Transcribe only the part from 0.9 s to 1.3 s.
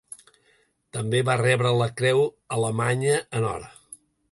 També